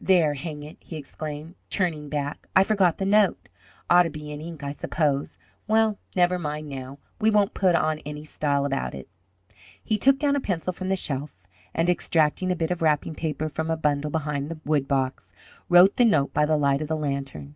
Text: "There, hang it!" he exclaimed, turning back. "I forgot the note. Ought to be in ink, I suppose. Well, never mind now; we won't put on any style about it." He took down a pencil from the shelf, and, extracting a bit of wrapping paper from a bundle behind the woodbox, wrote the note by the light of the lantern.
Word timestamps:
"There, 0.00 0.32
hang 0.32 0.62
it!" 0.62 0.78
he 0.80 0.96
exclaimed, 0.96 1.56
turning 1.68 2.08
back. 2.08 2.48
"I 2.56 2.64
forgot 2.64 2.96
the 2.96 3.04
note. 3.04 3.50
Ought 3.90 4.04
to 4.04 4.08
be 4.10 4.32
in 4.32 4.40
ink, 4.40 4.62
I 4.64 4.72
suppose. 4.72 5.36
Well, 5.68 5.98
never 6.16 6.38
mind 6.38 6.70
now; 6.70 7.00
we 7.20 7.30
won't 7.30 7.52
put 7.52 7.74
on 7.74 7.98
any 8.06 8.24
style 8.24 8.64
about 8.64 8.94
it." 8.94 9.10
He 9.82 9.98
took 9.98 10.18
down 10.18 10.36
a 10.36 10.40
pencil 10.40 10.72
from 10.72 10.88
the 10.88 10.96
shelf, 10.96 11.46
and, 11.74 11.90
extracting 11.90 12.50
a 12.50 12.56
bit 12.56 12.70
of 12.70 12.80
wrapping 12.80 13.14
paper 13.14 13.50
from 13.50 13.70
a 13.70 13.76
bundle 13.76 14.10
behind 14.10 14.48
the 14.48 14.56
woodbox, 14.64 15.32
wrote 15.68 15.96
the 15.96 16.06
note 16.06 16.32
by 16.32 16.46
the 16.46 16.56
light 16.56 16.80
of 16.80 16.88
the 16.88 16.96
lantern. 16.96 17.54